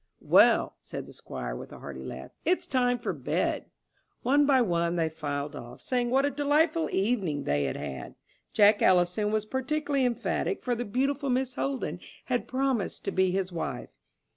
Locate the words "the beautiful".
10.73-11.29